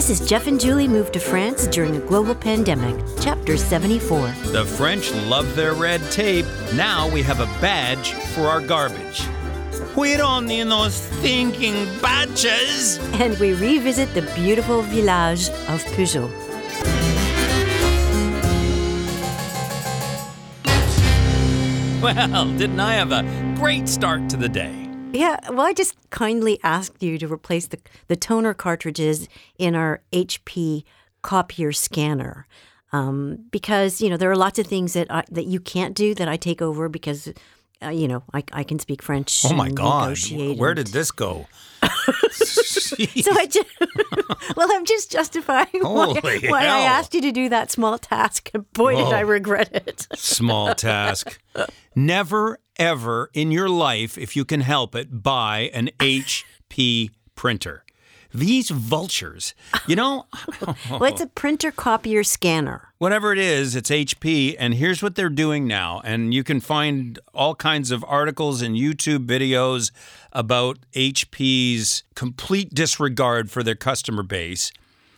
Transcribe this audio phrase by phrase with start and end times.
[0.00, 4.28] This is Jeff and Julie moved to France during a global pandemic, Chapter 74.
[4.46, 6.46] The French love their red tape.
[6.72, 9.22] Now we have a badge for our garbage.
[9.94, 12.96] We don't need those thinking badges.
[13.20, 16.32] And we revisit the beautiful village of Pujols.
[22.00, 23.22] Well, didn't I have a
[23.60, 24.89] great start to the day?
[25.12, 27.78] Yeah, well, I just kindly asked you to replace the,
[28.08, 29.28] the toner cartridges
[29.58, 30.84] in our HP
[31.22, 32.46] copier scanner.
[32.92, 36.14] Um, because, you know, there are lots of things that I, that you can't do
[36.14, 37.32] that I take over because,
[37.82, 39.44] uh, you know, I, I can speak French.
[39.44, 40.16] Oh my God.
[40.32, 41.46] Where and- did this go?
[42.20, 43.68] So I just,
[44.56, 46.12] well, I'm just justifying why,
[46.48, 48.50] why I asked you to do that small task.
[48.52, 49.26] And boy, did I Oh.
[49.26, 50.06] regret it.
[50.16, 51.38] Small task.
[51.94, 57.84] Never, ever in your life, if you can help it, buy an HP printer.
[58.32, 59.54] These vultures,
[59.88, 60.26] you know,
[60.90, 62.92] Well, it's a printer copier scanner.
[62.98, 64.54] whatever it is, it's HP.
[64.58, 66.00] And here's what they're doing now.
[66.04, 69.90] And you can find all kinds of articles and YouTube videos
[70.32, 74.72] about HP's complete disregard for their customer base.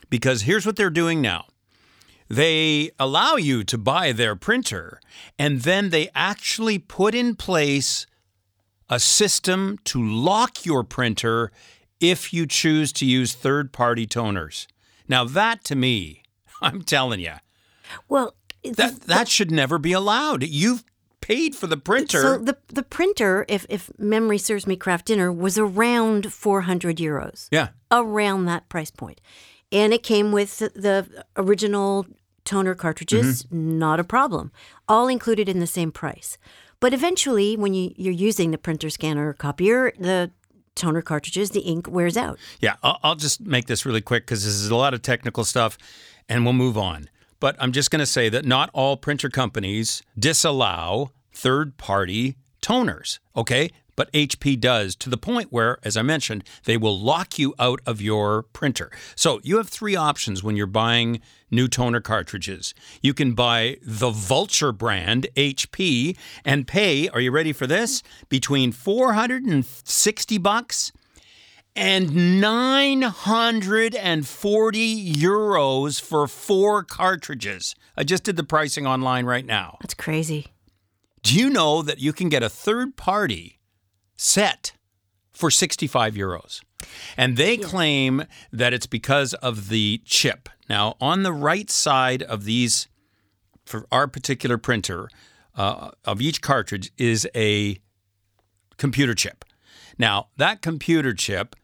[0.09, 1.45] Because here's what they're doing now
[2.33, 5.01] they allow you to buy their printer,
[5.39, 8.07] and then they actually put in place
[8.89, 11.53] a system to lock your printer
[12.01, 14.67] if you choose to use third party toners.
[15.07, 16.23] Now, that to me,
[16.63, 17.35] I'm telling you,
[18.09, 20.43] Well, that, that should never be allowed.
[20.43, 20.85] You've
[21.21, 22.23] paid for the printer.
[22.23, 27.49] So the the printer, if if memory serves me, craft dinner was around 400 euros,
[27.51, 27.69] yeah.
[27.91, 29.21] around that price point,
[29.71, 32.07] and it came with the original
[32.45, 33.79] toner cartridges, Mm-hmm.
[33.79, 34.51] not a problem,
[34.89, 36.39] all included in the same price.
[36.81, 40.31] But eventually, when you, you're using the printer scanner or copier, the
[40.75, 42.39] toner cartridges, the ink wears out.
[42.61, 45.45] Yeah, I'll, I'll just make this really quick because this is a lot of technical
[45.45, 45.77] stuff
[46.29, 47.09] and we'll move on.
[47.41, 53.19] But I'm just going to say that not all printer companies disallow third party toners,
[53.37, 53.71] okay?
[54.03, 57.81] But HP does to the point where, as I mentioned, they will lock you out
[57.87, 58.91] of your printer.
[59.15, 61.21] So you have three options when you're buying
[61.53, 62.75] new toner cartridges.
[63.01, 68.03] You can buy the Vulture brand HP and pay, are you ready for this?
[68.29, 70.91] Between 460 bucks
[71.77, 77.77] and 940 euros for four cartridges.
[77.97, 79.79] I just did the pricing online right now.
[79.81, 80.49] That's crazy.
[81.23, 83.61] Do you know that you can get a third party
[84.23, 84.73] set
[85.33, 86.63] for 65 euros?
[87.17, 90.49] And they claim that it's because of the chip.
[90.69, 92.89] Now, on the right side of these,
[93.65, 95.09] for our particular printer,
[95.57, 97.79] uh, of each cartridge is a
[98.79, 99.45] computer chip.
[99.99, 101.55] Now, that computer chip,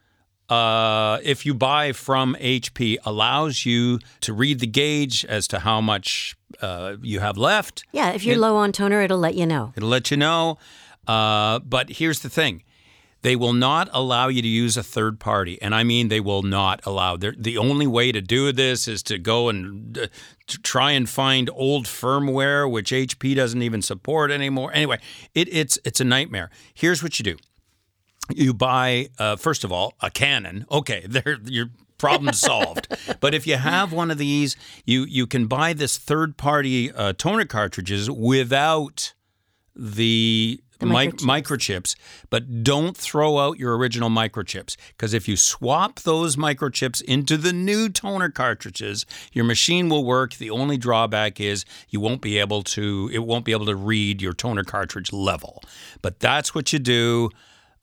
[0.47, 5.81] uh, if you buy from HP, allows you to read the gauge as to how
[5.81, 7.83] much uh, you have left.
[7.91, 9.73] Yeah, if you're low on toner, it'll let you know.
[9.75, 10.57] It'll let you know.
[11.09, 12.61] Uh, but here's the thing
[13.21, 15.61] they will not allow you to use a third party.
[15.61, 17.17] And I mean, they will not allow.
[17.17, 20.07] They're, the only way to do this is to go and uh,
[20.47, 24.71] to try and find old firmware, which HP doesn't even support anymore.
[24.73, 24.99] Anyway,
[25.33, 26.49] it, it's, it's a nightmare.
[26.73, 27.37] Here's what you do
[28.31, 30.65] you buy, uh, first of all, a Canon.
[30.71, 32.87] Okay, there, your problem solved.
[33.19, 34.55] but if you have one of these,
[34.85, 39.13] you you can buy this third party uh, toner cartridges without
[39.75, 40.61] the.
[40.79, 41.25] The mic- microchips.
[41.25, 41.95] microchips,
[42.29, 47.51] but don't throw out your original microchips because if you swap those microchips into the
[47.51, 50.35] new toner cartridges, your machine will work.
[50.35, 54.21] The only drawback is you won't be able to it won't be able to read
[54.21, 55.61] your toner cartridge level.
[56.01, 57.29] But that's what you do.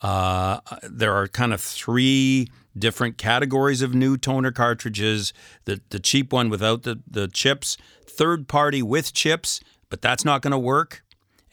[0.00, 2.48] Uh, there are kind of three
[2.78, 5.32] different categories of new toner cartridges.
[5.64, 10.42] The the cheap one without the, the chips, third party with chips, but that's not
[10.42, 11.02] going to work.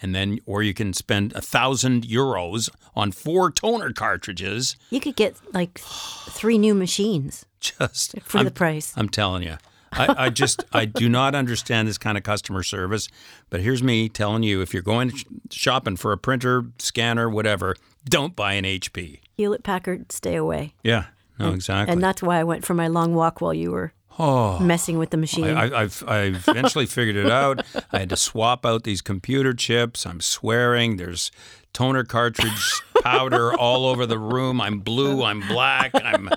[0.03, 4.75] And then, or you can spend a thousand euros on four toner cartridges.
[4.90, 8.94] You could get like three new machines Just for I'm, the price.
[8.97, 9.55] I'm telling you.
[9.94, 13.08] I, I just I do not understand this kind of customer service.
[13.50, 15.14] But here's me telling you: if you're going
[15.50, 19.20] shopping for a printer, scanner, whatever, don't buy an HP.
[19.38, 20.73] Hewlett Packard, stay away.
[20.84, 21.05] Yeah,
[21.40, 21.94] no, exactly.
[21.94, 25.10] And that's why I went for my long walk while you were oh, messing with
[25.10, 25.46] the machine.
[25.46, 27.66] I, I eventually figured it out.
[27.92, 30.06] I had to swap out these computer chips.
[30.06, 30.98] I'm swearing.
[30.98, 31.32] There's
[31.74, 34.62] toner cartridge powder all over the room.
[34.62, 35.24] I'm blue.
[35.24, 35.92] I'm black.
[35.96, 36.30] I'm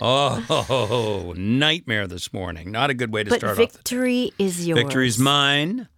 [0.00, 2.70] oh nightmare this morning.
[2.70, 3.58] Not a good way to but start off.
[3.58, 4.78] victory is yours.
[4.78, 4.84] Victory's.
[4.84, 5.88] Victory is mine.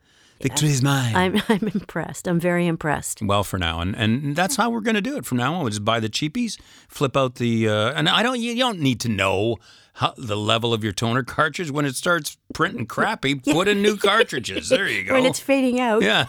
[1.14, 2.28] I'm I'm impressed.
[2.28, 3.22] I'm very impressed.
[3.22, 5.60] well, for now, and and that's how we're going to do it from now on.
[5.60, 6.58] We'll just buy the cheapies,
[6.88, 8.40] flip out the, uh, and I don't.
[8.40, 9.56] You don't need to know
[9.94, 13.34] how, the level of your toner cartridge when it starts printing crappy.
[13.52, 14.68] Put in new cartridges.
[14.68, 15.14] There you go.
[15.14, 16.02] When it's fading out.
[16.02, 16.26] Yeah.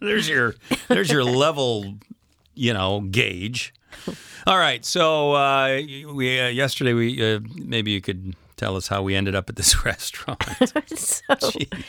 [0.00, 0.54] there's your
[0.88, 1.94] there's your level,
[2.54, 3.74] you know, gauge.
[4.46, 4.84] All right.
[4.84, 5.80] So uh,
[6.12, 9.56] we uh, yesterday we uh, maybe you could tell us how we ended up at
[9.56, 10.42] this restaurant.
[10.86, 11.34] so,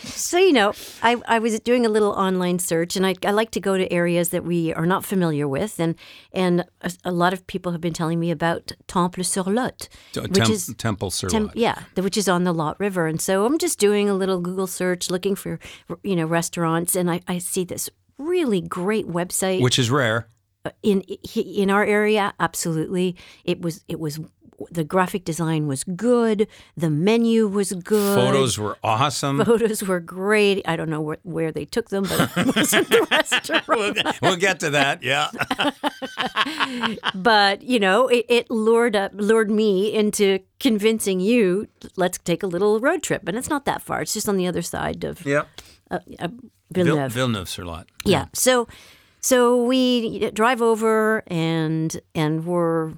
[0.04, 0.74] so you know,
[1.04, 3.92] I, I was doing a little online search, and I, I like to go to
[3.92, 5.96] areas that we are not familiar with, and
[6.32, 10.34] and a, a lot of people have been telling me about Temple sur Lot, which
[10.34, 11.56] Tem- is Temple Tem- Lot.
[11.56, 14.40] yeah, the- which is on the Lot River, and so I'm just doing a little
[14.42, 15.60] Google search, looking for
[16.02, 20.28] you know restaurants, and I, I see this really great website which is rare.
[20.66, 21.02] Uh, in
[21.36, 22.34] in our area.
[22.40, 24.20] Absolutely, it was it was
[24.72, 26.48] the graphic design was good,
[26.78, 29.44] the menu was good, Photos were awesome.
[29.44, 30.62] photos were great.
[30.68, 33.68] I don't know where, where they took them, but it wasn't the restaurant.
[33.68, 35.02] we'll, we'll get to that.
[35.04, 35.30] Yeah.
[37.16, 41.68] But you know, it, it lured up, lured me into convincing you.
[41.96, 44.02] Let's take a little road trip, and it's not that far.
[44.02, 45.48] It's just on the other side of Yep.
[45.92, 46.28] uh, uh,
[46.72, 47.12] Vil- Villeneuve.
[47.12, 47.88] Villeneuve Lot.
[48.06, 48.26] yeah.
[48.34, 48.68] So,
[49.24, 52.94] so we drive over, and and we're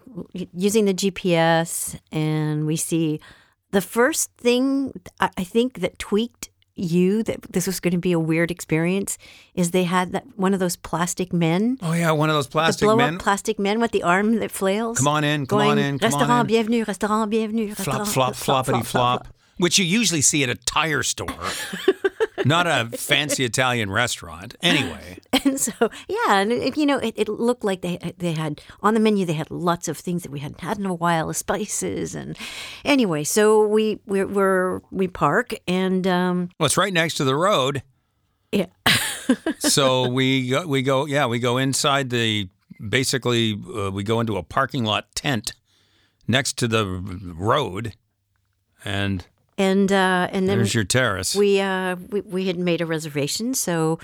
[0.53, 3.19] using the GPS, and we see
[3.71, 4.91] the first thing
[5.21, 9.17] I think that tweaked you that this was going to be a weird experience
[9.53, 12.51] is they had that one of those plastic men Oh yeah, one of those the
[12.51, 13.15] plastic blow men.
[13.15, 14.97] up plastic men with the arm that flails.
[14.97, 17.99] Come on in, come going, on in, come on Restaurant, in." bienvenue, restaurant, bienvenue, flop,
[17.99, 18.35] restaurant.
[18.35, 19.27] flop, floppity flop,
[19.57, 21.27] which you usually see at a tire store,
[22.45, 24.55] not a fancy Italian restaurant.
[24.61, 25.71] Anyway, And so,
[26.07, 29.25] yeah, and it, you know, it, it looked like they they had on the menu
[29.25, 32.37] they had lots of things that we hadn't had in a while, spices, and
[32.83, 37.35] anyway, so we we we're, we park and um, well, it's right next to the
[37.35, 37.83] road,
[38.51, 38.67] yeah,
[39.59, 42.49] so we go, we go, yeah, we go inside the.
[42.89, 45.53] Basically, uh, we go into a parking lot tent
[46.27, 47.95] next to the road,
[48.83, 49.25] and
[49.57, 51.35] and uh, and then there's your terrace.
[51.35, 53.99] we uh we, we had made a reservation so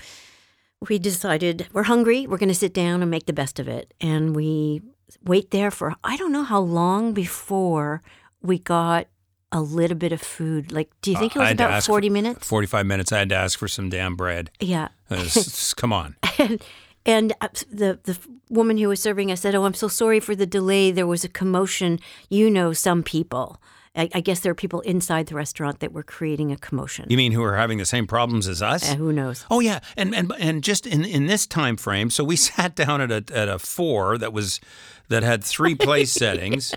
[0.88, 3.92] we decided we're hungry we're going to sit down and make the best of it
[4.00, 4.80] and we
[5.24, 8.02] wait there for i don't know how long before
[8.42, 9.06] we got
[9.52, 12.08] a little bit of food like do you think it Uh, I was about 40
[12.10, 13.12] minutes 45 minutes.
[13.12, 14.50] I had to ask for some damn bread.
[14.60, 16.16] yeah Uh, s- s- come on.
[16.38, 16.62] and
[17.04, 18.18] and uh, the the
[18.48, 20.90] woman who was serving us said, "Oh, I'm so sorry for the delay.
[20.92, 21.98] There was a commotion.
[22.30, 23.60] You know, some people.
[23.94, 27.06] I, I guess there are people inside the restaurant that were creating a commotion.
[27.10, 28.90] You mean who are having the same problems as us?
[28.90, 29.44] Uh, who knows?
[29.50, 33.00] Oh yeah, and and and just in in this time frame, so we sat down
[33.00, 34.60] at a at a four that was
[35.08, 36.74] that had three place settings,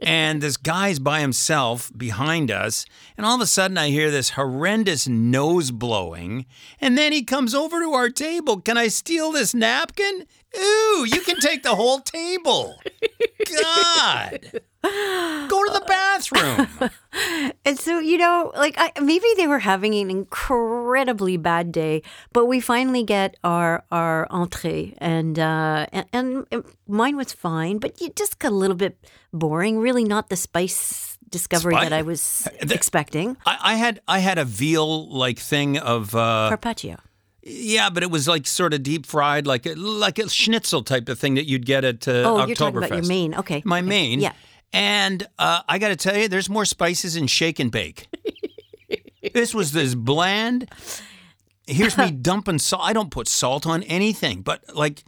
[0.00, 2.86] and this guy's by himself behind us,
[3.16, 6.46] and all of a sudden I hear this horrendous nose blowing,
[6.80, 8.60] and then he comes over to our table.
[8.60, 10.26] Can I steal this napkin?
[10.58, 12.80] Ooh, you can take the whole table.
[13.62, 14.60] God.
[14.82, 16.90] Go to the bathroom.
[17.64, 22.02] And so, you know, like I, maybe they were having an incredibly bad day,
[22.32, 28.00] but we finally get our our entree, and uh, and, and mine was fine, but
[28.00, 28.96] you just got a little bit
[29.32, 29.78] boring.
[29.78, 33.36] Really, not the spice discovery that I was The- expecting.
[33.44, 36.96] I, I had I had a veal like thing of uh, Carpaccio.
[37.44, 41.08] Yeah, but it was like sort of deep fried, like a, like a schnitzel type
[41.08, 42.46] of thing that you'd get at uh, Oh, Oktoberfest.
[42.48, 43.34] you're talking about your main.
[43.34, 43.62] Okay.
[43.64, 43.88] My okay.
[43.88, 44.20] main.
[44.20, 44.32] Yeah.
[44.72, 48.08] And uh, I got to tell you, there's more spices in shake and bake.
[49.34, 50.70] this was this bland.
[51.66, 52.82] Here's me dumping salt.
[52.84, 55.04] I don't put salt on anything, but like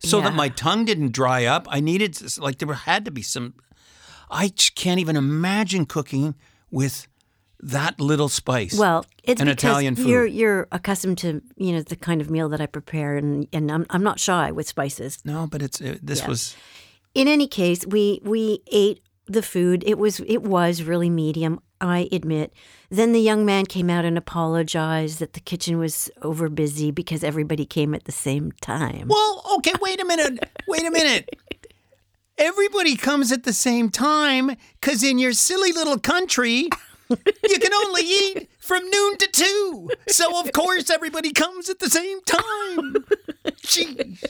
[0.00, 1.66] so that my tongue didn't dry up.
[1.70, 3.54] I needed like there had to be some.
[4.30, 6.34] I just can't even imagine cooking
[6.70, 7.06] with
[7.60, 8.76] that little spice.
[8.76, 10.08] Well, it's An because Italian food.
[10.08, 13.70] you're you're accustomed to you know the kind of meal that I prepare, and and
[13.70, 15.20] I'm I'm not shy with spices.
[15.24, 16.28] no, but it's it, this Yeah.
[16.28, 16.56] was.
[17.14, 19.82] In any case, we we ate the food.
[19.86, 22.52] It was it was really medium, I admit.
[22.90, 27.24] Then the young man came out and apologized that the kitchen was over busy because
[27.24, 29.08] everybody came at the same time.
[29.08, 30.38] Well, okay, wait a minute.
[30.68, 31.30] Wait a minute.
[32.36, 36.68] Everybody comes at the same time because in your silly little country,
[37.10, 39.90] you can only eat from noon to two.
[40.08, 42.94] So, of course, everybody comes at the same time.
[43.62, 44.24] Jeez.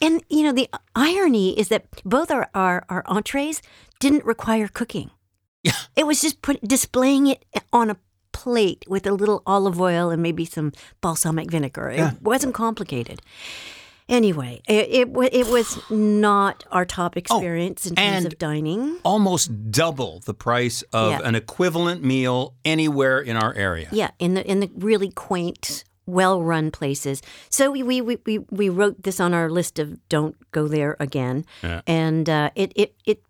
[0.00, 3.62] And you know the irony is that both our our, our entrees
[4.00, 5.10] didn't require cooking.
[5.62, 5.72] Yeah.
[5.96, 7.96] It was just put displaying it on a
[8.32, 11.90] plate with a little olive oil and maybe some balsamic vinegar.
[11.90, 12.12] It Yeah.
[12.20, 13.20] wasn't complicated.
[14.08, 18.98] Anyway, it, it it was not our top experience in terms Oh, of dining.
[19.04, 21.20] Almost double the price of Yeah.
[21.24, 23.88] an equivalent meal anywhere in our area.
[23.92, 27.22] Yeah, in the in the really quaint well-run places.
[27.48, 31.44] So we we, we, we wrote this on our list of don't go there again.
[31.62, 31.82] Yeah.
[31.86, 33.22] And uh, it it it.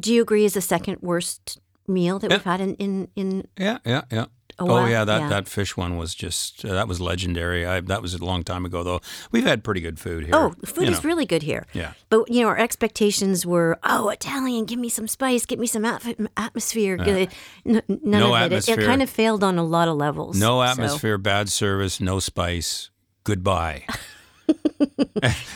[0.00, 3.78] Do you agree is the second worst meal that we've had in in in Yeah,
[3.84, 4.26] yeah, yeah.
[4.68, 5.28] A oh yeah, that yeah.
[5.28, 7.66] that fish one was just uh, that was legendary.
[7.66, 9.00] I, that was a long time ago though.
[9.30, 10.34] We've had pretty good food here.
[10.34, 11.08] Oh, food is know.
[11.08, 11.66] really good here.
[11.72, 11.92] Yeah.
[12.10, 15.82] But you know, our expectations were, oh, Italian, give me some spice, give me some
[15.82, 16.98] atf- atmosphere.
[17.00, 17.28] N-
[17.64, 18.68] none No of it.
[18.68, 20.38] It- It, kind of failed on a lot of levels.
[20.38, 22.90] No So- atmosphere, bad service, no spice.
[23.24, 23.84] Goodbye.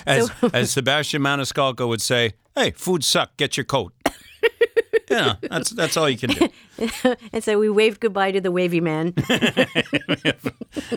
[0.07, 3.37] as as Sebastian Maniscalco would say, "Hey, food suck.
[3.37, 3.93] Get your coat."
[5.11, 6.49] yeah, that's that's all you can do.
[7.33, 9.14] and so we waved goodbye to the wavy man.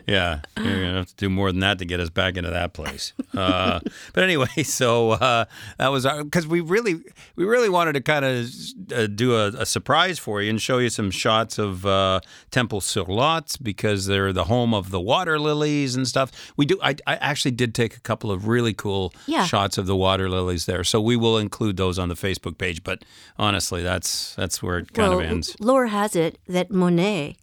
[0.07, 2.73] Yeah, you're gonna have to do more than that to get us back into that
[2.73, 3.13] place.
[3.35, 3.79] Uh,
[4.13, 5.45] but anyway, so uh,
[5.77, 6.95] that was because we really
[7.35, 8.49] we really wanted to kind of
[8.93, 12.19] uh, do a, a surprise for you and show you some shots of uh,
[12.51, 16.51] Temple sur Lot because they're the home of the water lilies and stuff.
[16.57, 16.79] We do.
[16.83, 19.45] I, I actually did take a couple of really cool Yeah.
[19.45, 22.83] shots of the water lilies there, so we will include those on the Facebook page.
[22.83, 23.03] But
[23.37, 25.55] honestly, that's that's where it kind well, of ends.
[25.69, 27.35] Lore has it that Monet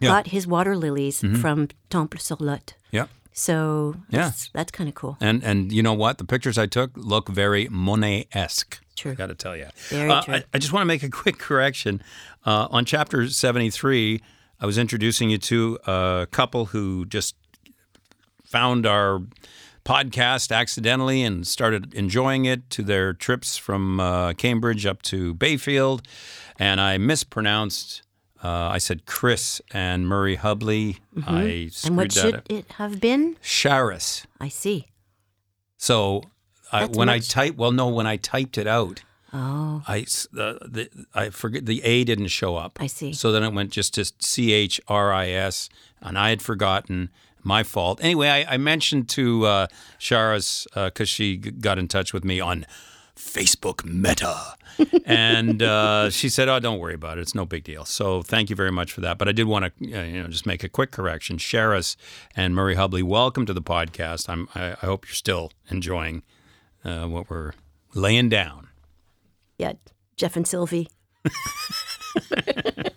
[0.00, 0.08] Yeah.
[0.10, 0.16] Mm-hmm.
[0.16, 2.74] got his water lilies from Temple sur Lot.
[2.90, 3.06] Yeah.
[3.32, 3.54] So
[4.10, 4.24] Yeah.
[4.24, 5.16] that's, that's kind of cool.
[5.20, 6.16] And and you know what?
[6.18, 8.80] The pictures I took look very Monet esque.
[8.96, 9.12] True.
[9.12, 9.68] I got to tell you.
[9.90, 10.34] Very Uh, true.
[10.34, 12.02] I, I just want to make a quick correction.
[12.44, 14.20] Uh, on chapter 73,
[14.60, 17.34] I was introducing you to a couple who just
[18.44, 19.20] found our
[19.84, 26.02] podcast accidentally and started enjoying it to their trips from uh, Cambridge up to Bayfield.
[26.58, 28.02] And I mispronounced.
[28.44, 30.98] Uh, I said Chris and Murray Hubley.
[31.26, 31.86] I screwed Mm-hmm.
[31.88, 32.50] and what should up.
[32.50, 33.36] it have been?
[33.42, 34.24] Sharis.
[34.40, 34.88] I see.
[35.78, 36.22] So
[36.72, 39.02] I, when I much- typed, well, no, when I typed it out,
[39.34, 40.00] Oh, I
[40.32, 42.76] the, the I forget the A didn't show up.
[42.82, 43.14] I see.
[43.14, 45.70] So then it went just to C H R I S,
[46.02, 47.08] and I had forgotten.
[47.44, 47.98] My fault.
[48.02, 49.66] Anyway, I, I mentioned to uh,
[49.98, 52.66] Sharas because she got in touch with me on
[53.16, 54.54] Facebook Meta,
[55.06, 57.22] and uh, she said, "Oh, don't worry about it.
[57.22, 59.18] It's no big deal." So thank you very much for that.
[59.18, 61.36] But I did want to, you know, just make a quick correction.
[61.36, 61.96] Sharas
[62.36, 64.28] and Murray Hubley, welcome to the podcast.
[64.28, 64.48] I'm.
[64.54, 66.22] I, I hope you're still enjoying
[66.84, 67.52] uh, what we're
[67.94, 68.68] laying down.
[69.58, 69.72] yeah,
[70.16, 70.88] Jeff and Sylvie.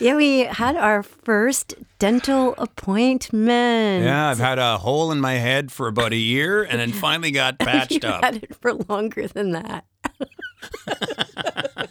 [0.00, 4.04] yeah, we had our first dental appointment.
[4.04, 7.30] Yeah, I've had a hole in my head for about a year, and then finally
[7.30, 8.22] got you patched up.
[8.24, 9.84] had it for longer than that.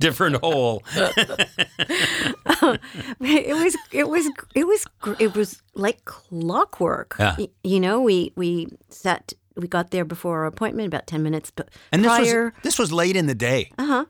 [0.00, 0.82] Different hole.
[3.20, 4.86] it was it was it was
[5.18, 7.16] it was like clockwork.
[7.18, 7.34] Yeah.
[7.38, 11.50] Y- You know, we we sat we got there before our appointment about 10 minutes
[11.54, 12.44] but And this prior.
[12.44, 14.04] was this was late in the day, uh-huh.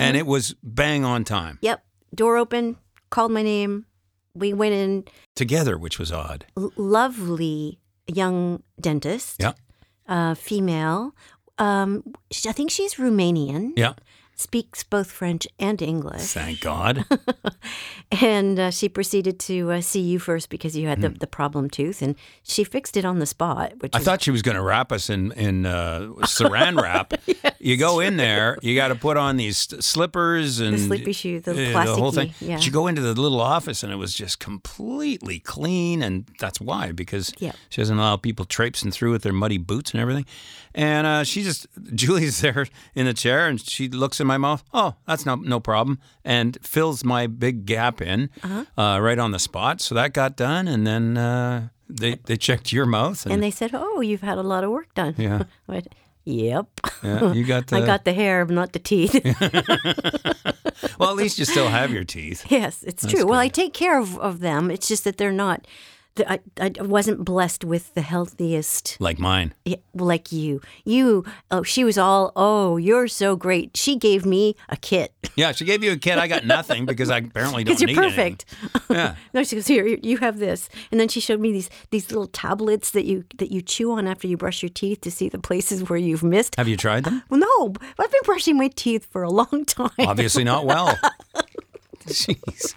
[0.00, 1.84] And it was bang on time Yep.
[2.14, 2.76] Door open,
[3.10, 3.86] called my name.
[4.34, 6.46] We went in together, which was odd.
[6.56, 9.52] L- lovely young dentist, Yeah,
[10.08, 11.14] uh, female.
[11.58, 12.02] Um,
[12.46, 13.94] I think she's Romanian, yeah.
[14.36, 16.22] speaks both French and English.
[16.32, 17.04] Thank God.
[18.20, 21.68] And uh, she proceeded to uh, see you first because you had the, the problem
[21.68, 23.72] tooth, and she fixed it on the spot.
[23.80, 23.92] Which.
[23.94, 27.14] I was, thought she was going to wrap us in in uh, Saran wrap.
[27.64, 31.40] you go in there, you got to put on these slippers and the sleepy shoe,
[31.40, 32.34] the uh, whole thing.
[32.40, 32.56] yeah.
[32.56, 36.60] But you go into the little office, and it was just completely clean, and that's
[36.60, 40.26] why because she doesn't allow people traipsing through with their muddy boots and everything.
[40.74, 44.62] And uh, she just Julie's there in the chair, and she looks in my mouth.
[44.74, 48.64] Oh, that's no no problem, and fills my big gap in Uh-huh.
[48.80, 49.80] uh, right on the spot.
[49.80, 51.16] So that got done, and then.
[51.16, 54.70] Uh, they, they checked your mouth and they said, "Oh, you've had a lot of
[54.70, 55.42] work done." Yeah.
[56.24, 56.66] yep.
[57.02, 57.76] Yeah, you got the.
[57.76, 59.14] I got the hair, but not the teeth.
[60.98, 62.46] Well, at least you still have your teeth.
[62.50, 63.26] yes, it's true.
[63.26, 64.70] Well, I take care of, of them.
[64.70, 65.66] It's just that they're not.
[66.26, 69.52] I, I wasn't blessed with the healthiest Like mine.
[69.64, 70.60] Yeah, like you.
[70.84, 73.76] You, oh, she was all, oh, you're so great.
[73.76, 76.18] She gave me a kit Yeah, she gave you a kit.
[76.18, 78.44] I got nothing because I apparently don't because you're need perfect.
[78.62, 78.96] anything.
[78.96, 79.14] Yeah.
[79.34, 80.68] no, she goes, here, you have this.
[80.90, 84.06] And then she showed me these these little tablets that you that you chew on
[84.06, 86.54] after you brush your teeth to see the places where you've missed.
[86.56, 87.22] Have you tried them?
[87.28, 89.90] Well, no, I've been brushing my teeth for a long time.
[89.98, 90.96] Obviously not well.
[92.08, 92.74] Jeez.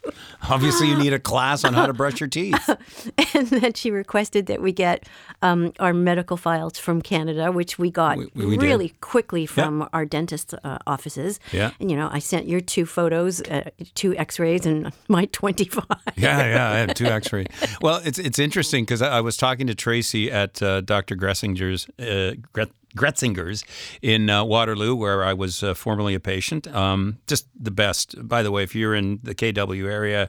[0.49, 2.69] Obviously, you need a class on how to brush your teeth.
[3.35, 5.07] and then she requested that we get
[5.41, 8.63] um, our medical files from Canada, which we got We- we did.
[8.65, 11.39] really quickly from our dentist uh, offices.
[11.51, 11.71] Yeah.
[11.79, 15.83] And, you know, I sent your two photos, uh, two x rays, and my 25.
[16.15, 17.47] Yeah, yeah, I have two x rays.
[17.81, 21.15] Well, it's it's interesting because I, I was talking to Tracy at uh, Dr.
[21.15, 23.63] Gressinger's uh, Gret- Gretzinger's
[24.01, 26.67] in uh, Waterloo, where I was uh, formerly a patient.
[26.67, 28.27] Um, just the best.
[28.27, 30.27] By the way, if you're in the KW area,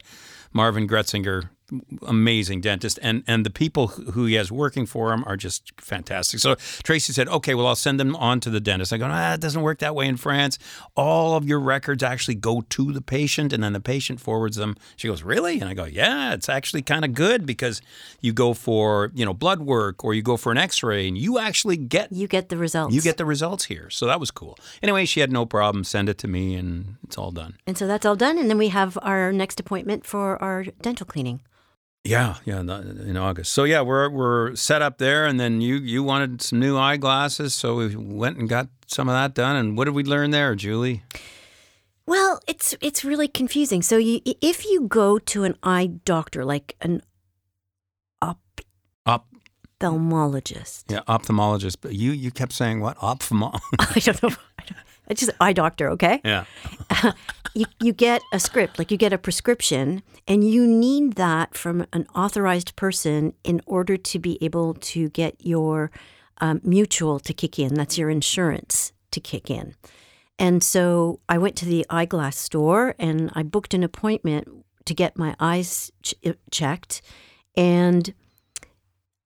[0.53, 1.51] Marvin Gretzinger,
[2.07, 6.41] amazing dentist, and and the people who he has working for him are just fantastic.
[6.41, 9.35] So Tracy said, "Okay, well, I'll send them on to the dentist." I go, "Ah,
[9.35, 10.59] it doesn't work that way in France.
[10.97, 14.77] All of your records actually go to the patient, and then the patient forwards them."
[14.97, 17.81] She goes, "Really?" And I go, "Yeah, it's actually kind of good because
[18.21, 21.39] you go for you know blood work or you go for an X-ray, and you
[21.39, 22.95] actually get You get the results.
[22.95, 24.59] you get the results here." So that was cool.
[24.83, 25.85] Anyway, she had no problem.
[25.85, 27.57] Send it to me, and it's all done.
[27.67, 28.39] and so that's all done.
[28.39, 31.41] And then we have our next appointment for our dental cleaning.
[32.09, 33.53] Yeah, yeah, in- August.
[33.53, 37.55] So yeah, we're we're set up there, and then you you wanted some new eyeglasses,
[37.55, 39.57] so we went and got some of that done.
[39.57, 41.03] And what did we learn there, Julie?
[42.07, 43.83] Well, it's it's really confusing.
[43.83, 47.03] So you, if you go to an eye doctor, like an
[48.23, 48.41] Op,
[49.07, 51.77] ophthalmologist, yeah, ophthalmologist.
[51.83, 52.97] But you you kept saying what?
[52.99, 53.61] Ophthalmo.
[53.79, 54.37] I don't know.
[55.09, 56.21] It's just eye doctor, okay?
[56.25, 56.45] yeah.
[57.55, 61.87] you, you get a script, like you get a prescription, and you need that from
[61.93, 65.91] an authorized person in order to be able to get your
[66.41, 67.75] um, mutual to kick in.
[67.75, 69.75] That's your insurance to kick in.
[70.39, 74.49] And so I went to the eyeglass store and I booked an appointment
[74.85, 77.03] to get my eyes ch- uh, checked.
[77.57, 78.15] And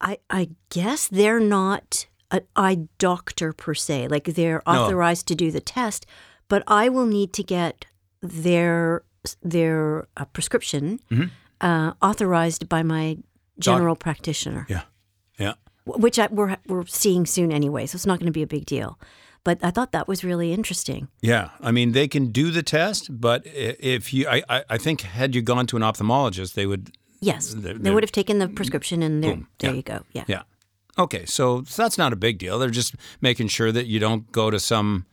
[0.00, 4.72] I, I guess they're not an eye doctor per se, like they're No.
[4.72, 6.06] authorized to do the test,
[6.48, 7.84] but I will need to get
[8.20, 9.02] their
[9.42, 11.30] their uh, prescription Mhm.
[11.60, 13.18] uh, authorized by my
[13.58, 14.82] general practitioner, Yeah.
[15.38, 15.54] Yeah.
[15.84, 18.66] which I, we're we're seeing soon anyway, so it's not going to be a big
[18.66, 18.98] deal.
[19.44, 21.08] But I thought that was really interesting.
[21.20, 25.00] Yeah, I mean they can do the test, but if you, I, I, I think
[25.02, 26.90] had you gone to an ophthalmologist, they would.
[27.20, 29.46] Yes, They're- they they're- would have taken the prescription, and there, Boom.
[29.58, 29.76] there Yeah.
[29.76, 29.98] you go.
[30.12, 30.24] Yeah.
[30.28, 30.42] Yeah.
[30.98, 32.58] Okay, so, that's not a big deal.
[32.58, 35.06] They're just making sure that you don't go to some,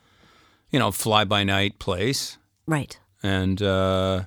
[0.72, 3.00] you know, fly by night place right.
[3.24, 4.24] and uh,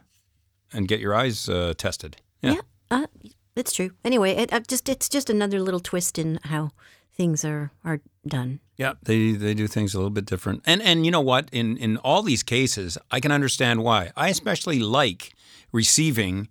[0.72, 2.16] and get your eyes uh, tested.
[2.40, 2.56] Yeah.
[2.90, 3.06] uh,
[3.54, 3.90] it's true.
[4.04, 6.70] Anyway, it, I just it's just another little twist in how
[7.14, 8.60] things are are done.
[8.76, 10.62] Yeah, they they do things a little bit different.
[10.64, 11.48] And and you know what?
[11.52, 14.10] In in all these cases, I can understand why.
[14.16, 15.34] I especially like
[15.70, 16.48] receiving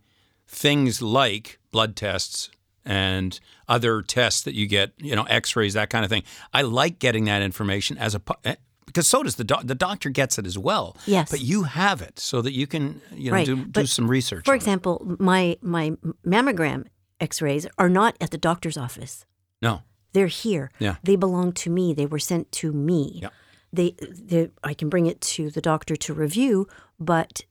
[0.47, 2.49] things like blood tests
[2.85, 6.23] and other tests that you get, you know, x-rays, that kind of thing.
[6.53, 10.09] I like getting that information as a eh, because so does the doc- the doctor
[10.09, 10.97] gets it as well.
[11.05, 11.29] Yes.
[11.31, 14.45] But you have it so that you can, you know, Right, do, do some research.
[14.45, 14.57] For on it.
[14.57, 15.91] example, my my
[16.25, 16.85] mammogram
[17.19, 19.25] X-rays are not at the doctor's office.
[19.61, 19.81] No.
[20.13, 20.71] They're here.
[20.79, 20.95] Yeah.
[21.03, 21.93] They belong to me.
[21.93, 23.19] They were sent to me.
[23.21, 23.29] Yeah.
[23.71, 26.67] They, they I can bring it to the doctor to review,
[26.99, 27.45] but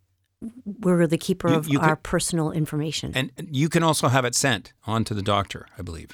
[0.65, 3.13] we're the keeper You- of you our could- personal information.
[3.15, 6.11] And you can also have it sent on to the doctor, I believe.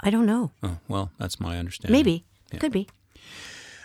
[0.00, 0.52] I don't know.
[0.62, 1.92] Oh, well, that's my understanding.
[1.98, 2.24] Maybe.
[2.60, 2.88] Could be.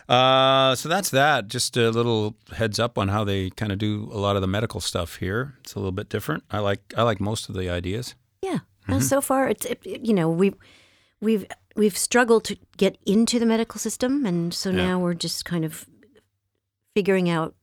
[0.07, 1.47] Uh, so that's that.
[1.47, 4.47] Just a little heads up on how they kind of do a lot of the
[4.47, 5.55] medical stuff here.
[5.61, 6.43] It's a little bit different.
[6.51, 8.15] I like I like most of the ideas.
[8.41, 8.59] Yeah.
[8.83, 8.93] Mm-hmm.
[8.93, 10.55] Uh, so far, it's it, you know we've
[11.21, 11.45] we've
[11.77, 14.75] we've struggled to get into the medical system, and so Yeah.
[14.87, 15.85] now we're just kind of
[16.93, 17.55] figuring out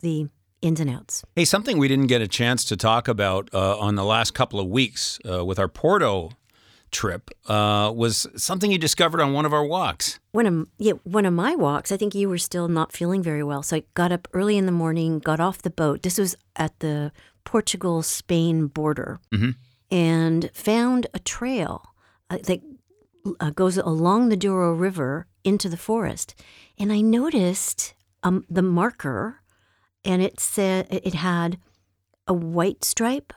[0.00, 0.28] the
[0.60, 1.24] ins and outs.
[1.36, 4.58] Hey, something we didn't get a chance to talk about uh, on the last couple
[4.60, 6.30] of weeks uh, with our Porto
[6.90, 10.18] trip uh, was something you discovered on one of our walks.
[10.32, 13.42] One of yeah, one of my walks, I think you were still not feeling very
[13.44, 16.02] well, so I got up early in the morning, got off the boat.
[16.02, 17.12] This was at the
[17.44, 19.54] Portugal Spain border, Mhm.
[19.90, 21.82] and found a trail
[22.30, 22.60] uh, that
[23.40, 26.34] uh, goes along the Douro River into the forest.
[26.78, 29.40] And I noticed um, the marker,
[30.04, 31.58] and it said it had
[32.26, 33.32] a white stripe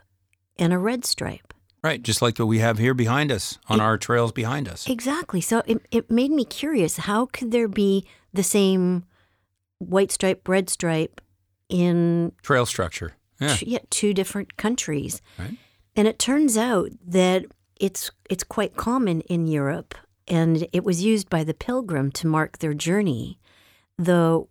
[0.58, 1.54] and a red stripe.
[1.84, 4.88] Right, just like what we have here behind us on our trails behind us.
[4.88, 5.41] Exactly.
[5.41, 6.97] So it, it made me curious.
[6.97, 9.06] How could there be the same
[9.80, 11.21] white stripe, red stripe
[11.69, 13.13] in Trail structure.
[13.39, 13.56] Yeah.
[13.56, 15.21] two, yeah, two different countries?
[15.39, 15.58] Right.
[15.95, 17.45] And it turns out that
[17.78, 19.95] it's it's quite common in Europe,
[20.28, 23.39] and it was used by the pilgrim to mark their journey.
[23.97, 24.45] The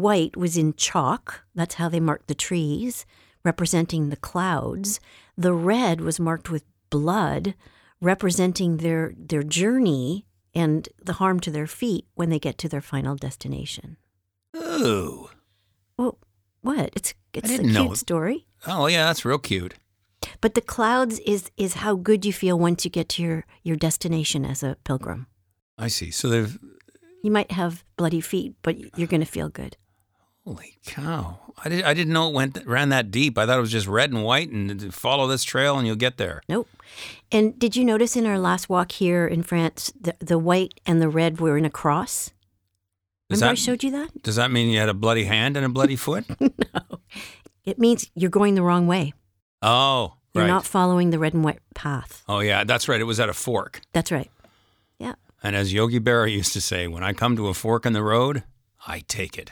[0.00, 1.44] white was in chalk.
[1.54, 3.06] That's how they marked the trees,
[3.44, 5.00] representing the clouds.
[5.36, 7.54] The red was marked with blood,
[8.00, 12.80] representing their their journey and the harm to their feet when they get to their
[12.80, 13.96] final destination.
[14.56, 15.28] Ooh.
[15.98, 16.18] Well,
[16.62, 16.90] what?
[16.94, 17.94] It's it's a cute know.
[17.94, 18.46] story.
[18.66, 19.74] Oh, yeah, that's real cute.
[20.40, 23.76] But the clouds is is how good you feel once you get to your, your
[23.76, 25.26] destination as a pilgrim.
[25.78, 26.10] I see.
[26.10, 26.58] So they've
[27.22, 29.76] You might have bloody feet, but you're going to feel good.
[30.46, 31.40] Holy cow!
[31.64, 33.36] I, did, I didn't know it went ran that deep.
[33.36, 36.18] I thought it was just red and white, and follow this trail and you'll get
[36.18, 36.40] there.
[36.48, 36.68] Nope.
[37.32, 41.02] And did you notice in our last walk here in France, the, the white and
[41.02, 42.30] the red were in a cross?
[43.28, 44.22] Does Remember I showed you that?
[44.22, 46.24] Does that mean you had a bloody hand and a bloody foot?
[46.40, 47.00] no.
[47.64, 49.12] It means you're going the wrong way.
[49.62, 50.48] oh, You're Right.
[50.48, 52.22] not following the red and white path.
[52.28, 53.00] Oh yeah, that's right.
[53.00, 53.80] It was at a fork.
[53.92, 54.30] That's right.
[55.00, 55.14] Yeah.
[55.42, 58.02] And as Yogi Berra used to say, when I come to a fork in the
[58.04, 58.44] road,
[58.86, 59.50] I take it.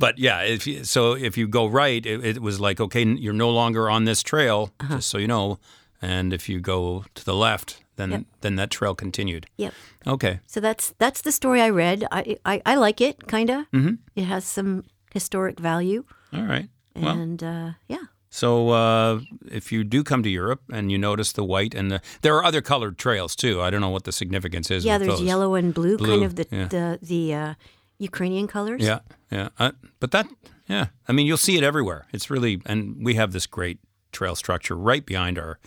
[0.00, 3.32] But yeah, if you, so if you go right, it, it was like okay, you're
[3.46, 5.58] no longer on this trail, just so you know.
[6.02, 8.22] And if you go to the left, then Yep.
[8.40, 9.44] then that trail continued.
[9.58, 9.72] Yep.
[10.06, 10.40] Okay.
[10.46, 12.04] So that's that's the story I read.
[12.10, 13.58] I I, I like it, kind of.
[13.72, 13.94] Mm-hmm.
[14.16, 16.68] It has some historic value, All right.
[16.96, 18.06] Well, and uh, yeah.
[18.30, 22.00] so uh, if you do come to Europe and you notice the white and the,
[22.22, 23.60] there are other colored trails too.
[23.60, 24.84] I don't know what the significance is.
[24.84, 25.22] Yeah, there's those.
[25.22, 26.68] yellow and blue, Blue, kind of the yeah.
[26.68, 27.54] the the uh,
[28.00, 28.82] Ukrainian colors.
[28.82, 29.50] Yeah, yeah.
[29.58, 30.26] Uh, but that,
[30.66, 30.86] yeah.
[31.06, 32.06] I mean, you'll see it everywhere.
[32.12, 33.78] It's really, and we have this great
[34.10, 35.58] trail structure right behind our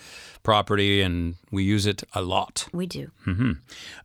[0.41, 2.67] property, and we use it a lot.
[2.73, 3.11] We do.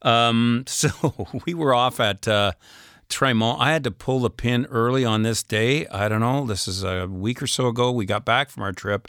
[0.03, 2.53] Um, so we were off at uh,
[3.09, 3.61] Tremont.
[3.61, 5.87] I had to pull the pin early on this day.
[5.88, 6.47] I don't know.
[6.47, 7.91] This is a week or so ago.
[7.91, 9.09] We got back from our trip.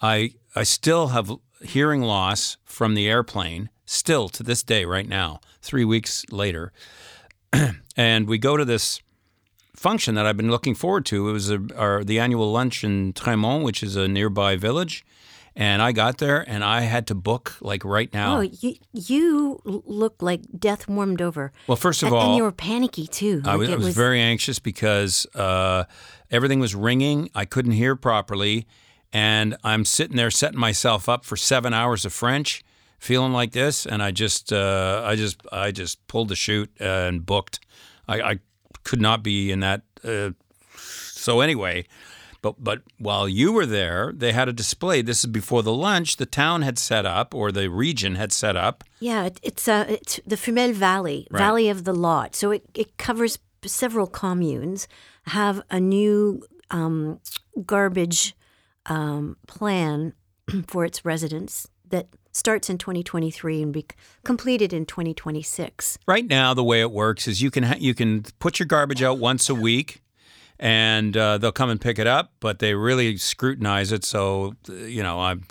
[0.00, 1.30] I I still have
[1.62, 3.68] hearing loss from the airplane.
[3.84, 6.72] Still to this day, right now, three weeks later,
[7.96, 9.00] and we go to this
[9.74, 11.28] function that I've been looking forward to.
[11.28, 15.04] It was a, our, the annual lunch in Tremont, which is a nearby village.
[15.56, 18.38] And I got there, and I had to book like right now.
[18.38, 21.52] Oh, you you look like death warmed over.
[21.66, 23.42] well, first of and, all, and you were panicky too.
[23.44, 25.84] I was, I it was very anxious because uh,
[26.30, 27.28] everything was ringing.
[27.34, 28.68] I couldn't hear properly.
[29.12, 32.62] And I'm sitting there setting myself up for seven hours of French,
[32.98, 33.86] feeling like this.
[33.86, 37.60] And I just, uh, I just, I just pulled the chute and booked.
[38.06, 38.38] I, I
[38.84, 39.82] could not be in that.
[40.04, 40.30] Uh,
[40.76, 41.84] so anyway,
[42.40, 45.02] but but while you were there, they had a display.
[45.02, 46.16] This is before the lunch.
[46.16, 48.84] The town had set up, or the region had set up.
[49.00, 51.38] Yeah, it, it's uh, it's the Fumel Valley, Right.
[51.40, 52.36] Valley of the Lot.
[52.36, 54.86] So it, it covers several communes.
[55.26, 57.20] Have a new um,
[57.66, 58.34] garbage
[58.86, 60.14] um, plan
[60.68, 62.06] for its residents that
[62.38, 63.86] starts in 2023 and be
[64.24, 65.98] completed in 2026.
[66.06, 69.02] Right now, the way it works is you can ha- you can put your garbage
[69.02, 70.02] out once a week,
[70.58, 72.32] and uh, they'll come and pick it up.
[72.40, 75.44] But they really scrutinize it, so uh, you know I'm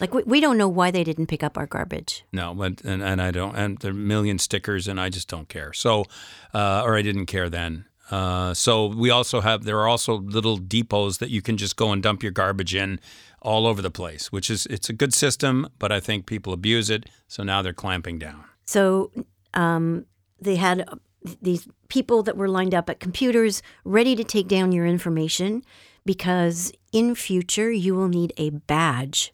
[0.00, 2.24] Like we, we don't know why they didn't pick up our garbage.
[2.32, 5.28] no, but and, and I don't, and there are a million stickers, and I just
[5.28, 5.72] don't care.
[5.72, 6.04] So,
[6.52, 7.86] uh, or I didn't care then.
[8.10, 11.90] Uh, so we also have there are also little depots that you can just go
[11.92, 13.00] and dump your garbage in
[13.40, 16.90] all over the place, which is it's a good system, but I think people abuse
[16.90, 17.06] it.
[17.28, 18.44] So now they're clamping down.
[18.66, 19.10] So
[19.54, 20.06] um,
[20.40, 20.96] they had uh,
[21.42, 25.62] these people that were lined up at computers ready to take down your information
[26.04, 29.32] because in future you will need a badge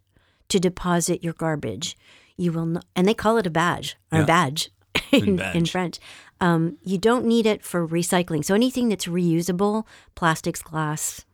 [0.49, 1.97] to deposit your garbage.
[2.37, 4.25] You will not, and they call it a badge or Yeah.
[4.25, 4.71] badge
[5.13, 5.67] in, in.
[5.67, 5.99] French.
[6.41, 8.45] Um, you don't need it for recycling.
[8.45, 11.25] So anything that's reusable, plastics, glass,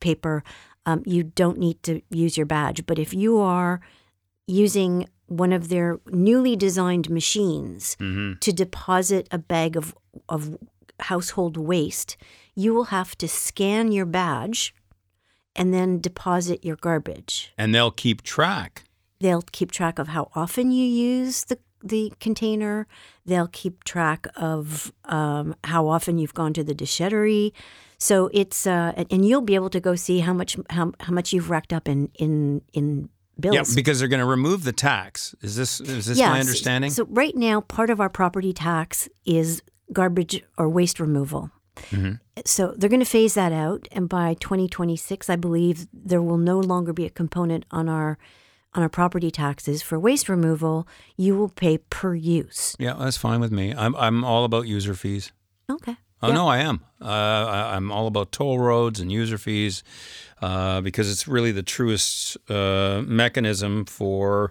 [0.00, 0.44] paper,
[0.84, 2.86] um, you don't need to use your badge.
[2.86, 3.80] But if you are
[4.46, 7.96] using one of their newly designed machines
[8.40, 9.96] to deposit a bag of,
[10.28, 10.56] of
[11.00, 12.16] household waste,
[12.54, 14.72] you will have to scan your badge
[15.56, 17.52] and then deposit your garbage.
[17.58, 18.84] And they'll keep track.
[19.18, 22.86] They'll keep track of how often you use the, the container.
[23.24, 27.52] They'll keep track of um, how often you've gone to the déchetterie.
[27.98, 31.32] So it's uh, and- you'll be able to go see how much how, how much
[31.32, 33.54] you've racked up in in in bills.
[33.54, 35.34] Yeah, because they're going to remove the tax.
[35.42, 36.90] Is this is this Yeah, my understanding?
[36.90, 41.50] So right now, part of our property tax is garbage or waste removal.
[41.90, 42.14] Mm-hmm.
[42.44, 46.58] So they're going to phase that out, and by 2026, I believe there will no
[46.58, 48.18] longer be a component on our
[48.76, 50.86] on our property taxes for waste removal.
[51.16, 52.76] You will pay per use.
[52.78, 53.74] yeah, that's fine with me.
[53.74, 55.32] I'm I'm all about user fees.
[55.70, 55.96] Okay.
[56.22, 56.34] Oh Yeah.
[56.34, 56.80] no, I am.
[57.00, 59.82] Uh, I, I'm all about toll roads and user fees
[60.40, 64.50] uh, because it's really the truest uh, mechanism for,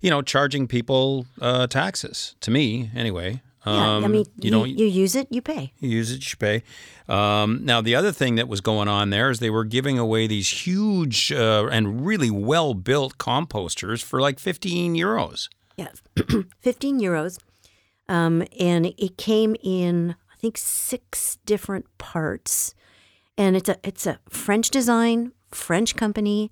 [0.00, 2.34] you know, charging people uh, taxes.
[2.40, 3.40] To me, anyway.
[3.64, 5.72] Yeah, I Um, mean, you you, you use it, you pay.
[5.78, 6.62] you use it, you pay.
[7.08, 10.26] Um, now, the other thing that was going on there is they were giving away
[10.26, 15.48] these huge uh, and really well built composters for like 15 euros.
[15.76, 15.88] Yeah,
[16.60, 17.38] 15 euros.
[18.08, 22.74] Um, and it came in, I think, six different parts.
[23.38, 26.50] And it's a it's a French design, French company,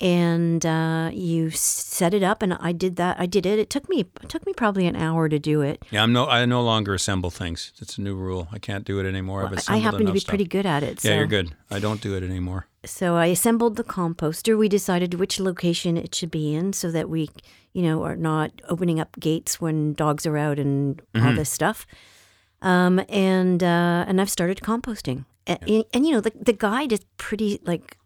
[0.00, 2.42] and uh, you set it up.
[2.42, 3.20] And I did that.
[3.20, 3.58] I did it.
[3.58, 5.82] It took me it took me probably an hour to do it.
[5.90, 7.72] Yeah, I'm no, I no longer assemble things.
[7.80, 8.48] It's a new rule.
[8.52, 9.46] I can't do it anymore.
[9.46, 10.30] I've I happen to be stuff.
[10.30, 11.04] pretty good at it.
[11.04, 11.14] Yeah, so.
[11.16, 11.54] you're good.
[11.70, 12.66] I don't do it anymore.
[12.84, 14.56] So I assembled the composter.
[14.56, 17.28] We decided which location it should be in so that we,
[17.74, 21.86] you know, are not opening up gates when dogs are out and all this stuff.
[22.62, 25.24] Um, and uh, and I've started composting.
[25.46, 27.98] And, and you know, the the guide is pretty like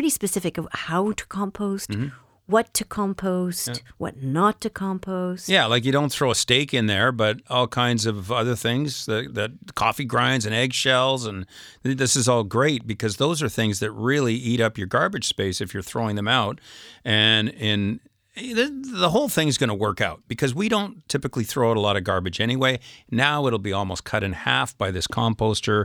[0.00, 2.08] pretty specific of how to compost, Mm-hmm.
[2.46, 5.46] what to compost, what not to compost.
[5.46, 9.04] Yeah, like you don't throw a steak in there, but all kinds of other things
[9.04, 11.44] that, that coffee grinds and eggshells, and
[11.82, 15.60] this is all great because those are things that really eat up your garbage space
[15.60, 16.62] if you're throwing them out.
[17.04, 18.00] And in
[18.36, 18.70] the,
[19.02, 21.98] the whole thing's going to work out because we don't typically throw out a lot
[21.98, 22.80] of garbage anyway.
[23.10, 25.84] Now it'll be almost cut in half by this composter,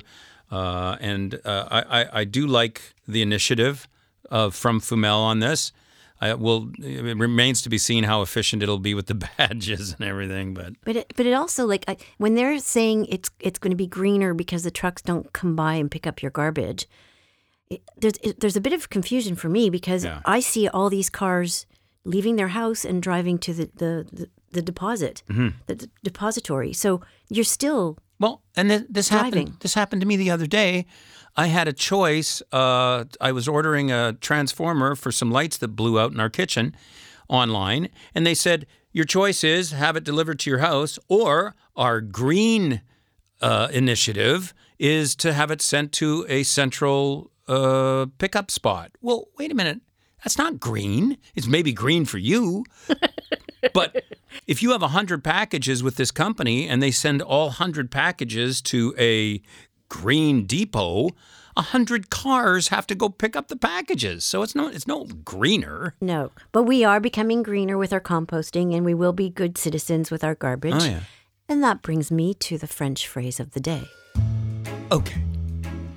[0.50, 3.90] uh, and uh, I, I, I do like the initiative
[4.32, 5.72] of from Fumel on this.
[6.22, 6.72] I will.
[6.80, 10.54] It remains to be seen how efficient it'll be with the badges and everything.
[10.54, 13.78] But But it, but it also like I, when they're saying it's it's going to
[13.78, 16.88] be greener because the trucks don't come by and pick up your garbage.
[17.70, 20.22] It, there's it, there's a bit of confusion for me because Yeah.
[20.26, 21.66] I see all these cars
[22.06, 25.50] leaving their house and driving to the the, the, the deposit, Mm-hmm.
[25.68, 26.72] the, d- depository.
[26.72, 29.48] So you're still well, and th- this Driving.
[29.48, 29.60] happened.
[29.62, 30.86] This happened to me the other day.
[31.36, 32.42] I had a choice.
[32.52, 36.76] Uh, I was ordering a transformer for some lights that blew out in our kitchen
[37.28, 42.00] online, and they said your choice is have it delivered to your house, or our
[42.00, 42.82] green
[43.42, 48.92] uh, initiative is to have it sent to a central uh, pickup spot.
[49.02, 49.82] Well, wait a minute.
[50.24, 51.18] That's not green.
[51.36, 52.66] It's maybe green for you.
[53.74, 54.04] but
[54.48, 58.94] if you have 100 packages with this company and they send all 100 packages to
[58.98, 59.42] a
[59.90, 61.12] green depot,
[61.56, 64.26] 100 cars have to go pick up the packages.
[64.26, 65.96] So it's no it's no greener.
[66.02, 66.32] no.
[66.52, 70.24] But we are becoming greener with our composting, and we will be good citizens with
[70.24, 70.74] our garbage.
[70.76, 71.00] Oh yeah.
[71.48, 73.84] And that brings me to the French phrase of the day.
[74.92, 75.22] Okay.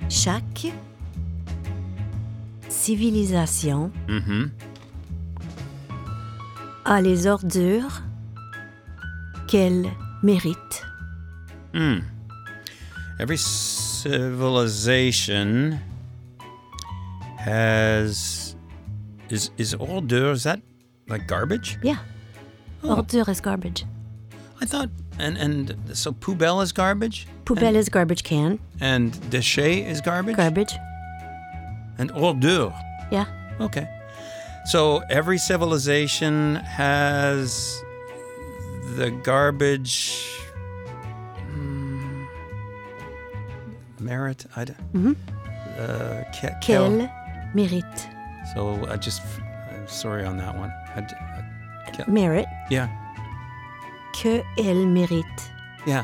[0.09, 0.73] Chaque
[2.69, 4.45] civilisation mm-hmm.
[6.85, 8.01] a les ordures
[9.49, 9.91] qu'elle
[10.23, 10.83] mérite.
[11.73, 11.99] Hmm.
[13.19, 15.79] Every civilization
[17.37, 18.55] has
[19.29, 20.61] is is ordure is that
[21.07, 21.77] like garbage?
[21.83, 21.97] Yeah.
[22.83, 22.95] Oh.
[22.97, 23.85] Ordure is garbage.
[24.61, 28.59] I thought and and so poubelle is garbage Poubelle is garbage can.
[28.79, 30.73] and déchet is garbage Garbage.
[31.97, 32.73] and ordure.
[33.11, 33.25] Yeah.
[33.59, 33.87] Okay.
[34.65, 37.81] So every civilization has
[38.95, 40.25] the garbage
[41.51, 42.25] hmm,
[43.99, 44.45] merit.
[44.55, 45.15] I d- Mhm.
[45.77, 47.09] uh, kel- Qu'elle
[47.55, 48.07] mérite.
[48.53, 49.21] So I just,
[49.71, 50.71] I'm sorry on that one.
[50.95, 51.15] I d-
[52.03, 52.45] Ke- Merit.
[52.69, 52.87] yeah,
[54.13, 55.41] Que elle mérite.
[55.85, 56.03] yeah.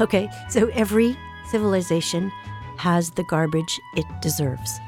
[0.00, 0.28] Okay.
[0.48, 1.16] So every
[1.50, 2.30] civilization
[2.78, 4.80] has the garbage it deserves.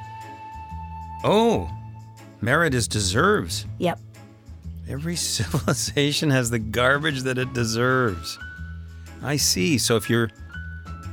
[1.24, 1.68] Oh,
[2.40, 3.66] merit is deserves.
[3.78, 3.98] Yep.
[4.88, 8.38] Every civilization has the garbage that it deserves.
[9.22, 9.78] I see.
[9.78, 10.30] So if you're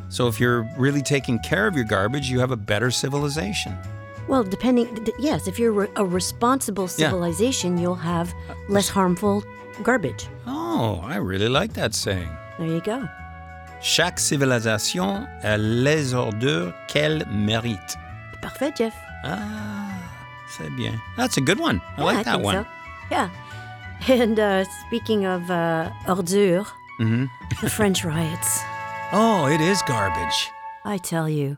[0.10, 3.76] so if you're really taking care of your garbage, you have a better civilization.
[4.28, 7.10] Well, depending, yes, if you're re- a responsible Yeah.
[7.10, 8.32] civilization, you'll have
[8.70, 9.44] less harmful
[9.82, 10.28] garbage.
[10.46, 12.30] Oh, I really like that saying.
[12.60, 13.08] There you go.
[13.82, 17.96] Chaque civilisation a les ordures qu'elle mérite.
[18.42, 18.94] Parfait, Jeff.
[19.26, 19.98] Ah,
[20.48, 21.02] c'est bien.
[21.18, 21.82] That's a good one.
[21.98, 22.56] I Yeah, like that one.
[22.64, 22.66] so.
[23.12, 23.30] Yeah.
[24.10, 26.66] And uh, speaking of uh, ordure,
[26.98, 27.26] hmm
[27.62, 28.62] the French riots,
[29.12, 30.50] Oh, it is garbage.
[30.86, 31.58] I tell you.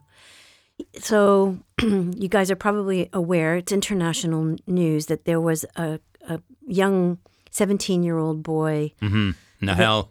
[1.00, 7.18] So, you guys are probably aware, it's international news that there was a, a young
[7.52, 9.32] 17 year old boy, Mm-hmm.
[9.66, 10.10] Nahel.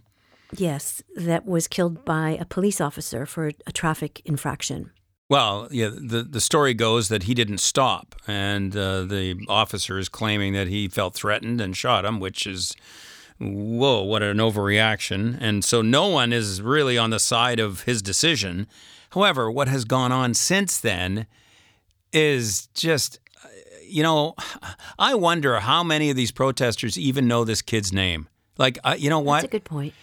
[0.56, 4.90] yes, that was killed by a police officer for a traffic infraction.
[5.30, 10.08] Well, yeah, the, the story goes that he didn't stop, and uh, the officer is
[10.08, 12.76] claiming that he felt threatened and shot him, which is,
[13.40, 15.38] whoa, what an overreaction.
[15.40, 18.66] And so no one is really on the side of his decision.
[19.10, 21.26] However, what has gone on since then
[22.12, 23.18] is just,
[23.82, 24.34] you know,
[24.98, 28.28] I wonder how many of these protesters even know this kid's name.
[28.58, 29.36] Like, uh, you know what?
[29.36, 29.94] That's a good point.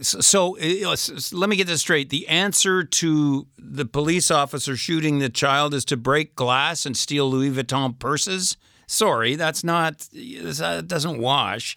[0.00, 2.10] So, uh, s- let me get this straight.
[2.10, 7.30] The answer to the police officer shooting the child is to break glass and steal
[7.30, 8.56] Louis Vuitton purses.
[8.86, 10.08] Sorry, that's not.
[10.12, 11.76] That doesn't wash.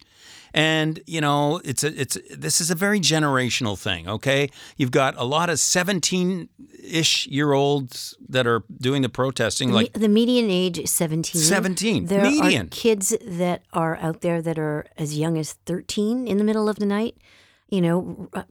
[0.54, 4.08] And you know, it's a it's this is a very generational thing.
[4.08, 9.72] Okay, you've got a lot of seventeen-ish year olds that are doing the protesting.
[9.72, 11.42] Like the median age is 17.
[11.42, 12.06] 17.
[12.06, 12.68] There Median.
[12.68, 16.70] are kids that are out there that are as young as 13 in the middle
[16.70, 17.18] of the night,
[17.70, 18.46] you know, r-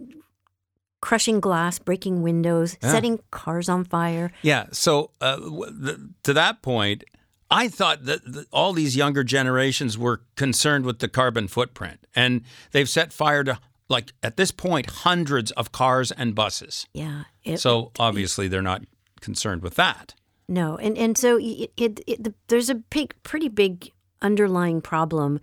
[1.01, 2.91] crushing glass, breaking windows, Yeah.
[2.93, 4.33] setting cars on fire.
[4.43, 4.67] Yeah.
[4.73, 7.05] So uh, w- the, to that point,
[7.51, 12.43] I thought that that all these younger generations were concerned with the carbon footprint, and
[12.73, 16.87] they've set fire to like at this point hundreds of cars and buses.
[16.95, 17.25] Yeah.
[17.45, 18.83] It, So obviously they're not
[19.21, 20.15] concerned with that.
[20.49, 23.91] no, and and so it, it, it the, there's a big, pretty big
[24.23, 25.39] underlying problem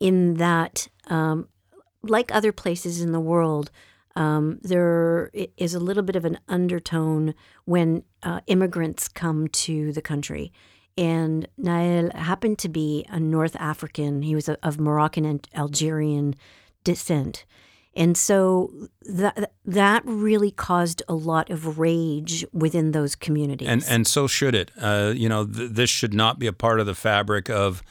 [0.00, 1.48] in that, um,
[2.10, 3.70] like other places in the world,
[4.16, 10.02] um, there is a little bit of an undertone when uh, immigrants come to the
[10.02, 10.52] country.
[10.96, 14.22] And Nahel happened to be a North African.
[14.22, 16.36] He was a, of Moroccan and Algerian
[16.84, 17.44] descent.
[17.96, 23.68] And so that that really caused a lot of rage within those communities.
[23.68, 24.70] And and so should it.
[24.80, 27.82] Uh, you know, th- this should not be a part of the fabric of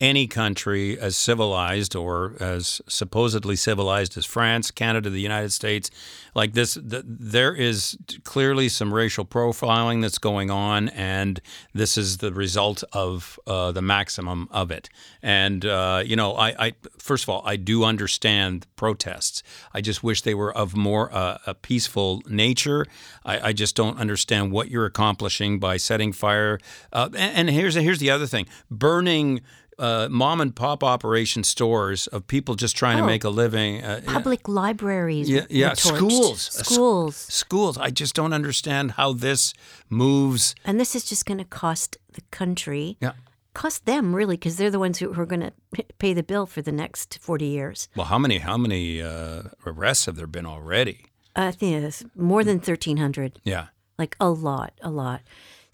[0.00, 5.90] any country as civilized or as supposedly civilized as France, Canada, the United States.
[6.34, 11.40] Like this, th- there is clearly some racial profiling that's going on, and
[11.72, 14.90] this is the result of uh, the maximum of it.
[15.22, 19.42] And uh, you know, I, I first of all, I do understand protests.
[19.72, 22.84] I just wish they were of more uh, a peaceful nature.
[23.24, 26.58] I, I just don't understand what you're accomplishing by setting fire.
[26.92, 29.40] Uh, and, and here's here's the other thing: burning.
[29.78, 33.06] Uh, mom and pop operation stores of people just trying to Oh.
[33.06, 33.84] make a living.
[33.84, 35.28] Uh, Public libraries.
[35.28, 36.40] yeah, yeah, schools.
[36.40, 37.16] Sc- Schools.
[37.16, 37.76] schools.
[37.76, 39.52] I just don't understand how this
[39.90, 40.54] moves.
[40.64, 43.12] And this is just going to cost the country, Yeah.
[43.52, 45.52] cost them really, because they're the ones who who are going to
[45.98, 47.88] pay the bill for the next 40 years.
[47.94, 51.06] Well, how many how many uh, arrests have there been already?
[51.34, 53.40] I think it's more than 1,300.
[53.44, 53.66] Yeah.
[53.98, 55.20] like a lot, a lot.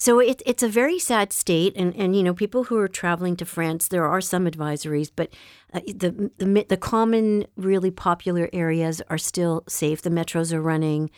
[0.03, 3.37] So it, it's a very sad state, and, and you know people who are traveling
[3.37, 5.33] to France, there are some advisories, but
[5.73, 10.03] uh, the, the the common, really popular areas are still safe.
[10.03, 11.09] The metros are running.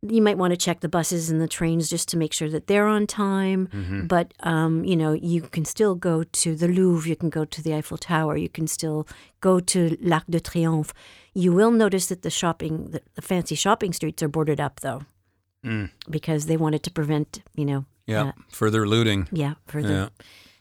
[0.00, 2.66] You might want to check the buses and the trains just to make sure that
[2.66, 3.68] they're on time.
[4.08, 7.62] But um, you know you can still go to the Louvre, you can go to
[7.62, 9.06] the Eiffel Tower, you can still
[9.42, 10.94] go to l'Arc de Triomphe.
[11.34, 15.02] You will notice that the shopping, the, the fancy shopping streets are boarded up though
[16.08, 18.24] because they wanted to prevent, you know, Yeah.
[18.28, 19.28] uh, Further looting.
[19.32, 19.88] yeah, further.
[19.92, 20.08] Yeah.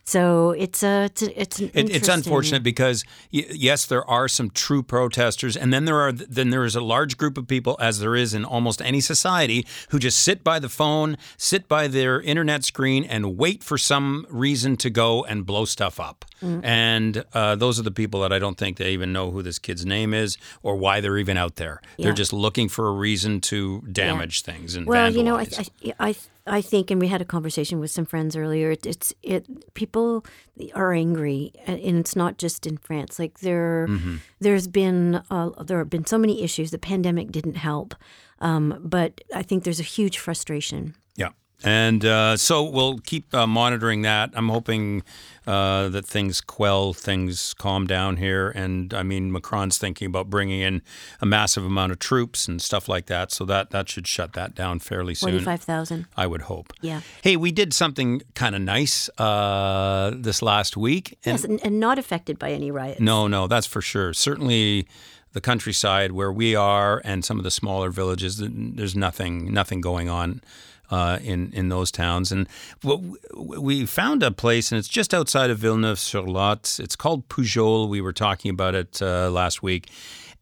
[0.05, 4.49] So it's a it's a, it's It, it's unfortunate because y- yes, there are some
[4.49, 7.99] true protesters, and then there are then there is a large group of people, as
[7.99, 12.19] there is in almost any society, who just sit by the phone, sit by their
[12.19, 16.25] internet screen, and wait for some reason to go and blow stuff up.
[16.41, 16.65] Mm.
[16.65, 19.57] And uh, those are the people that I don't think they even know who this
[19.57, 21.79] kid's name is or why they're even out there.
[21.95, 22.03] Yeah.
[22.07, 25.15] They're just looking for a reason to damage things and Well, vandalize.
[25.15, 25.47] you know, I,
[26.01, 28.71] I I I think, and we had a conversation with some friends earlier.
[28.71, 30.25] It, it's it people
[30.75, 33.17] are angry, and it's not just in France.
[33.19, 34.15] Like there, Mm-hmm.
[34.39, 36.71] there's been uh, there have been so many issues.
[36.71, 37.95] The pandemic didn't help,
[38.39, 40.95] um, but I think there's a huge frustration.
[41.63, 44.31] And uh, so we'll keep uh, monitoring that.
[44.33, 45.01] I'm hoping
[45.47, 48.49] uh, that things quell, things calm down here.
[48.49, 50.81] And I mean, Macron's thinking about bringing in
[51.21, 53.31] a massive amount of troops and stuff like that.
[53.31, 55.31] So that, that should shut that down fairly soon.
[55.31, 56.07] Forty five thousand.
[56.17, 56.73] I would hope.
[56.81, 57.01] Yeah.
[57.21, 61.17] Hey, we did something kind of nice uh, this last week.
[61.23, 62.99] And Yes, and, and not affected by any riots.
[62.99, 64.13] no, no, that's for sure.
[64.13, 64.87] Certainly,
[65.31, 70.07] the countryside where we are and some of the smaller villages, there's nothing, nothing going
[70.09, 70.41] on
[70.93, 72.31] uh, in in those towns.
[72.31, 72.47] And
[73.35, 76.79] we found a place, and it's just outside of Villeneuve-sur-Lot.
[76.79, 77.89] It's called Pujols.
[77.89, 79.89] We were talking about it uh, last week,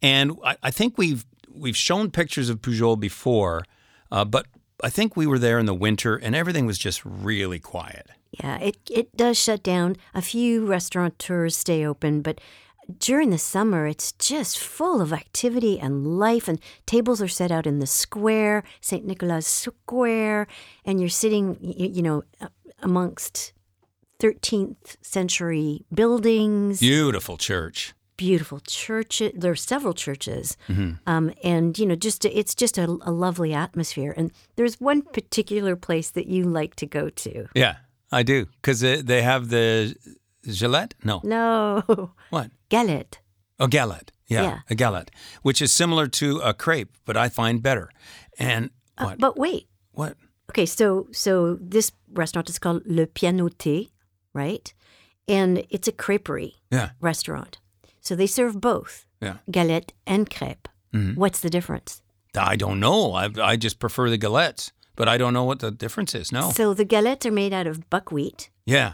[0.01, 1.23] and I, I think we've
[1.63, 3.63] we've shown pictures of Pujols before,
[4.11, 4.45] uh, but
[4.83, 8.07] I think we were there in the winter, and everything was just really quiet.
[8.43, 9.95] Yeah, it, it does shut down.
[10.13, 12.39] A few restaurateurs stay open, but
[12.99, 16.47] during the summer, it's just full of activity and life.
[16.47, 19.05] And tables are set out in the square, St.
[19.05, 20.47] Nicholas Square,
[20.85, 22.23] and you're sitting, you, know,
[22.81, 23.53] amongst
[24.19, 27.93] 13th century buildings, Beautiful church.
[28.17, 29.31] beautiful churches.
[29.35, 30.55] There are several churches,
[31.07, 34.13] um, and you know, just it's just a, a lovely atmosphere.
[34.15, 37.47] And there's one particular place that you like to go to.
[37.55, 37.77] Yeah,
[38.11, 39.95] I do because they have the
[40.47, 40.93] Gillette.
[41.03, 42.51] No, No, what?
[42.69, 43.19] Galette.
[43.59, 44.11] A galette.
[44.27, 44.59] Yeah, Yeah.
[44.69, 45.11] a galette,
[45.43, 47.89] which is similar to a crepe, but I find better.
[48.39, 49.19] And what?
[49.19, 49.67] But wait.
[49.91, 50.15] what?
[50.49, 53.89] Okay, so so this restaurant is called Le Pianoté,
[54.33, 54.73] right?
[55.27, 57.59] And it's a creperie Yeah, restaurant.
[58.01, 59.37] So they serve both yeah.
[59.49, 60.67] galette and crepe.
[60.93, 61.19] Mm-hmm.
[61.19, 62.01] What's the difference?
[62.35, 63.13] I don't know.
[63.13, 66.31] I I just prefer the galettes, but I don't know what the difference is.
[66.31, 66.51] No.
[66.51, 68.93] So the galettes are made out of buckwheat Yeah.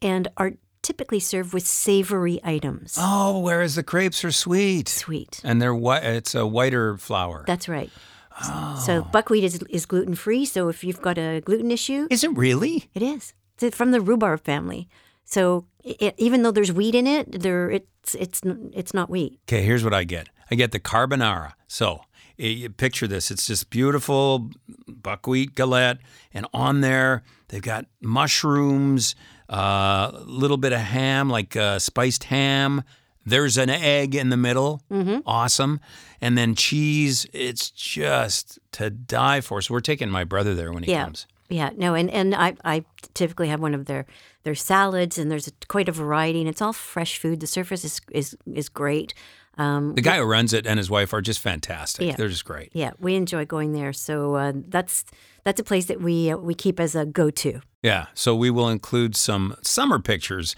[0.00, 0.52] and are
[0.86, 2.96] typically served with savory items.
[2.98, 5.40] Oh, whereas the crepes are sweet Sweet.
[5.44, 6.04] and they're white.
[6.04, 7.44] It's a whiter flour.
[7.46, 7.90] That's right.
[8.44, 8.82] Oh.
[8.86, 10.44] So buckwheat is, is gluten free.
[10.44, 12.88] So if you've got a gluten issue, is it really?
[12.94, 13.34] It is.
[13.60, 14.88] It's from the rhubarb family.
[15.24, 18.40] So it, even though there's wheat in it, there it's it's
[18.72, 19.40] it's not wheat.
[19.48, 20.28] Okay, here's what I get.
[20.50, 21.54] I get the carbonara.
[21.66, 22.02] So
[22.36, 23.30] you picture this.
[23.30, 24.50] It's just beautiful
[24.86, 25.98] buckwheat galette,
[26.34, 29.16] and on there they've got mushrooms,
[29.48, 32.82] a uh, little bit of ham, like uh, spiced ham.
[33.24, 34.82] There's an egg in the middle.
[34.90, 35.18] Mm-hmm.
[35.26, 35.80] Awesome.
[36.20, 37.26] And then cheese.
[37.32, 39.60] It's just to die for.
[39.60, 41.04] So we're taking my brother there when he Yeah.
[41.04, 41.26] comes.
[41.48, 42.84] Yeah, no, and, and I, I
[43.14, 44.04] typically have one of their,
[44.42, 47.38] their salads, and there's a, quite a variety, and it's all fresh food.
[47.38, 49.14] The surface is is, is great.
[49.58, 52.06] Um, The guy who runs it and his wife are just fantastic.
[52.06, 52.16] Yeah.
[52.16, 52.70] They're just great.
[52.74, 55.04] yeah, we enjoy going there, so uh, that's
[55.44, 57.60] that's a place that we uh, we keep as a go to.
[57.82, 58.06] Yeah.
[58.14, 60.56] So we will include some summer pictures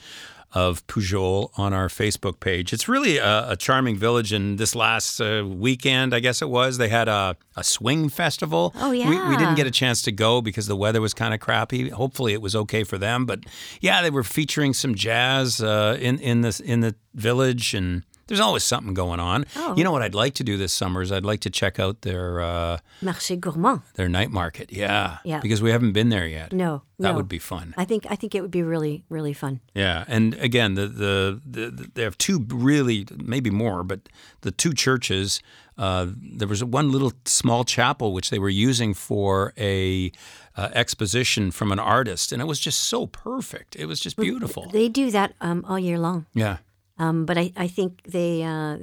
[0.54, 2.72] of Pujols on our Facebook page.
[2.72, 4.32] It's really a, a charming village.
[4.32, 8.72] And this last uh, weekend, I guess it was, they had a, a swing festival.
[8.76, 11.40] Oh, We, we didn't get a chance to go because the weather was kind of
[11.40, 11.90] crappy.
[11.90, 13.26] Hopefully, it was okay for them.
[13.26, 13.40] But
[13.82, 18.04] yeah, they were featuring some jazz uh, in in the in the village and.
[18.28, 19.44] There's always something going on.
[19.56, 19.74] Oh.
[19.76, 22.02] You know what I'd like to do this summer is I'd like to check out
[22.02, 23.80] their uh, Marché gourmand.
[23.94, 24.70] their night market.
[24.70, 25.40] Yeah, Yeah.
[25.40, 26.52] Because we haven't been there yet.
[26.52, 27.16] No, that no.
[27.16, 27.74] would be fun.
[27.76, 29.60] I think I think it would be really really fun.
[29.74, 34.00] Yeah, and again, the, the the they have two really, maybe more, but
[34.42, 35.42] the two churches.
[35.78, 40.10] Uh, there was one little small chapel which they were using for a
[40.56, 43.76] uh, exposition from an artist, and it was just so perfect.
[43.76, 44.68] It was just beautiful.
[44.72, 46.26] They do that um, all year long.
[46.34, 46.56] Yeah,
[46.98, 48.78] Um, but I, I think they uh,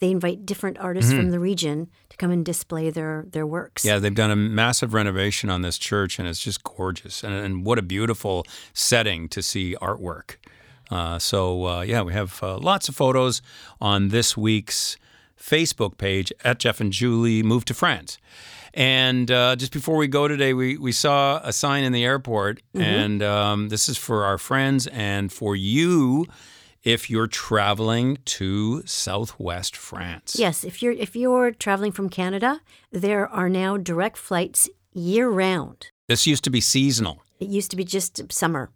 [0.00, 3.82] they invite different artists from the region to come and display their, their works.
[3.82, 3.88] Mm-hmm.
[3.88, 3.98] yeah.
[3.98, 7.22] They've done a massive renovation on this church, and it's just gorgeous.
[7.22, 8.44] And, and what a beautiful
[8.74, 10.36] setting to see artwork.
[10.90, 13.42] Uh, so uh, yeah, we have uh, lots of photos
[13.80, 14.96] on this week's
[15.40, 18.18] Facebook page at Jeff and Julie Move to France.
[18.74, 22.62] And uh, just before we go today, we, we saw a sign in the airport,
[22.72, 26.26] and um, this is for our friends and for you
[26.82, 30.36] if you're traveling to Southwest France.
[30.38, 32.60] Yes, if you're if you're traveling from Canada,
[32.90, 35.88] there are now direct flights year round.
[36.08, 37.22] This used to be seasonal.
[37.38, 38.70] It used to be just summer.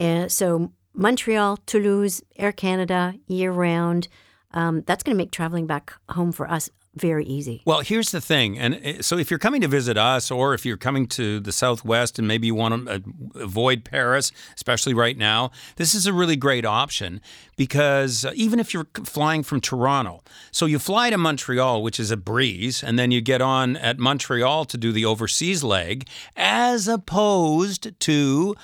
[0.00, 4.08] Uh, so Montreal, Toulouse, Air Canada, year round.
[4.52, 7.62] Um, that's going to make traveling back home for us very easy.
[7.64, 8.58] Well, here's the thing.
[8.58, 11.52] And uh, so if you're coming to visit us or if you're coming to the
[11.52, 12.98] Southwest and maybe you want to uh,
[13.34, 17.20] avoid Paris, especially right now, this is a really great option
[17.56, 22.10] because uh, even if you're flying from Toronto, so you fly to Montreal, which is
[22.10, 26.88] a breeze, and then you get on at Montreal to do the overseas leg, as
[26.88, 28.54] opposed to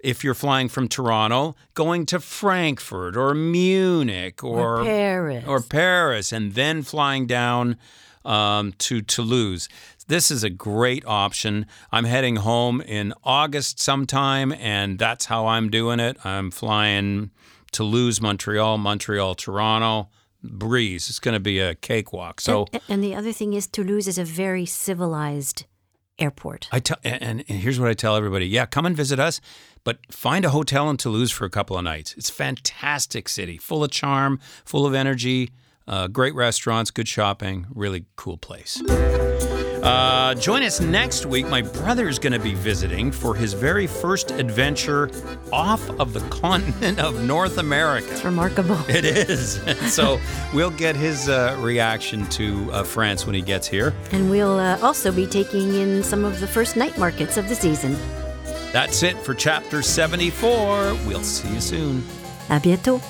[0.00, 5.44] if you're flying from Toronto, going to Frankfurt or Munich Or Paris.
[5.46, 7.76] or Paris, and then flying down
[8.24, 9.68] um, to Toulouse.
[10.06, 11.66] This is a great option.
[11.92, 16.16] I'm heading home in August sometime, and that's how I'm doing it.
[16.24, 17.30] I'm flying
[17.72, 20.08] Toulouse, Montreal, Montreal, Toronto.
[20.40, 21.08] Breeze.
[21.08, 22.40] It's going to be a cakewalk.
[22.40, 25.66] So and, and the other thing is Toulouse is a very civilized
[26.16, 26.68] airport.
[26.70, 29.40] I tell, and, and here's what I tell everybody: Yeah, come and visit us,
[29.88, 32.14] but find a hotel in Toulouse for a couple of nights.
[32.18, 35.48] It's a fantastic city, full of charm, full of energy,
[35.86, 38.82] uh, great restaurants, good shopping, really cool place.
[38.86, 41.48] Uh, join us next week.
[41.48, 45.10] My brother is going to be visiting for his very first adventure
[45.54, 48.08] off of the continent of North America.
[48.10, 48.78] It's remarkable.
[48.90, 49.54] It is.
[49.90, 50.20] so
[50.52, 53.94] we'll get his uh, reaction to uh, France when he gets here.
[54.12, 57.54] And we'll uh, also be taking in some of the first night markets of the
[57.54, 57.96] season.
[58.72, 60.94] That's it for chapter 74.
[61.06, 62.02] We'll see you soon.
[62.48, 63.00] À bientôt.